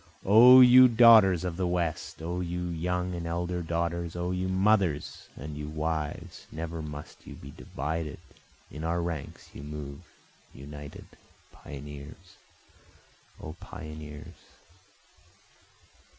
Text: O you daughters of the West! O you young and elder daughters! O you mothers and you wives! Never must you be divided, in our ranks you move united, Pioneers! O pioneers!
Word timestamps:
O 0.25 0.61
you 0.61 0.87
daughters 0.87 1.43
of 1.43 1.57
the 1.57 1.67
West! 1.67 2.23
O 2.23 2.39
you 2.41 2.63
young 2.69 3.13
and 3.13 3.27
elder 3.27 3.61
daughters! 3.61 4.15
O 4.15 4.31
you 4.31 4.49
mothers 4.49 5.29
and 5.35 5.55
you 5.55 5.69
wives! 5.69 6.47
Never 6.51 6.81
must 6.81 7.27
you 7.27 7.35
be 7.35 7.51
divided, 7.51 8.17
in 8.71 8.83
our 8.83 8.99
ranks 8.99 9.51
you 9.53 9.61
move 9.61 10.01
united, 10.55 11.05
Pioneers! 11.51 12.37
O 13.39 13.53
pioneers! 13.59 14.37